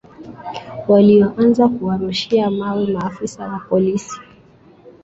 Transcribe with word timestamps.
walioanza 0.87 1.67
kuwarushia 1.67 2.49
mawe 2.49 2.87
maafisa 2.87 3.47
wa 3.47 3.59
polisi 3.59 4.19